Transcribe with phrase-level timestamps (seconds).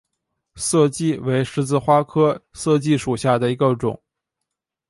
[0.55, 4.01] 涩荠为十字花科涩荠属下的一个种。